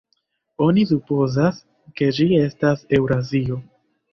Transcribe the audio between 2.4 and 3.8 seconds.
estas Eŭrazio.